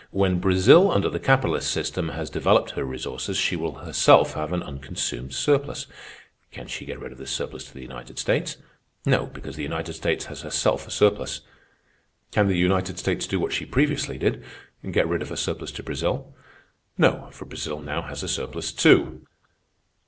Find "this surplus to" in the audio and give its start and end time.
7.19-7.73